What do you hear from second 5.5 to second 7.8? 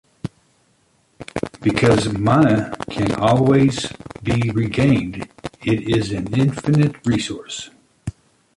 it is an infinite resource.